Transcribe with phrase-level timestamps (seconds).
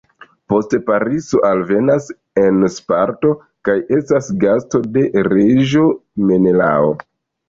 [0.51, 2.07] Poste Pariso alvenas
[2.43, 3.33] en Sparto
[3.69, 5.85] kaj estas gasto de reĝo
[6.31, 6.89] Menelao.